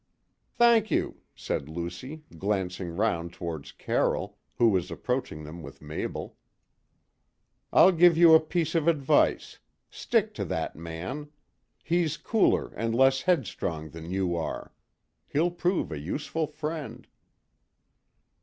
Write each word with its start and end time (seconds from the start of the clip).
"Thank 0.55 0.89
you," 0.89 1.17
said 1.35 1.69
Lucy, 1.69 2.23
glancing 2.35 2.89
round 2.97 3.31
towards 3.33 3.71
Carroll, 3.71 4.39
who 4.57 4.69
was 4.69 4.89
approaching 4.89 5.43
them 5.43 5.61
with 5.61 5.79
Mabel. 5.79 6.37
"I'll 7.71 7.91
give 7.91 8.17
you 8.17 8.33
a 8.33 8.39
piece 8.39 8.73
of 8.73 8.87
advice 8.87 9.59
stick 9.91 10.33
to 10.33 10.45
that 10.45 10.75
man. 10.75 11.29
He's 11.83 12.17
cooler 12.17 12.69
and 12.73 12.95
less 12.95 13.21
headstrong 13.21 13.91
than 13.91 14.09
you 14.09 14.35
are; 14.35 14.73
he'll 15.27 15.51
prove 15.51 15.91
a 15.91 15.99
useful 15.99 16.47
friend." 16.47 17.05